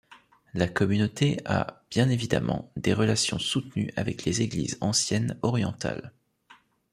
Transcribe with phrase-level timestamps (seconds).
[0.55, 6.11] La communauté a, bien évidemment, des relations soutenues avec les églises anciennes orientales.